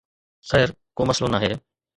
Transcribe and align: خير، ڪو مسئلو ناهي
خير، 0.51 0.69
ڪو 0.95 1.01
مسئلو 1.09 1.27
ناهي 1.35 1.53